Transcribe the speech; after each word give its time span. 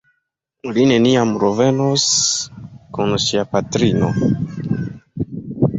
Li 0.77 0.85
neniam 0.91 1.33
revenos 1.43 2.07
kun 2.97 3.15
sia 3.27 3.45
patrino. 3.53 4.13